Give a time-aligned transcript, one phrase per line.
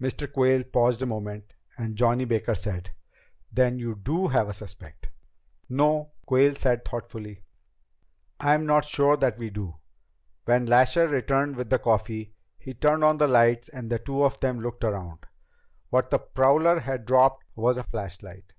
[0.00, 0.32] Mr.
[0.32, 2.92] Quayle paused a moment, and Johnny Baker said,
[3.50, 5.08] "Then you do have a suspect?"
[5.68, 7.42] "No," Quayle said thoughtfully,
[8.38, 9.74] "I'm not sure that we do.
[10.44, 14.38] When Lasher returned with the coffee, he turned on the lights and the two of
[14.38, 15.26] them looked around.
[15.90, 18.52] What the prowler had dropped was a flashlight.